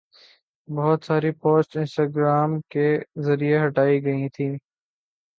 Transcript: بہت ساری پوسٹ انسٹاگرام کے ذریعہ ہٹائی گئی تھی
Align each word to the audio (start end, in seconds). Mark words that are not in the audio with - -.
بہت 0.67 0.99
ساری 1.03 1.31
پوسٹ 1.41 1.77
انسٹاگرام 1.77 2.59
کے 2.71 2.87
ذریعہ 3.25 3.65
ہٹائی 3.65 4.03
گئی 4.05 4.27
تھی 4.35 4.47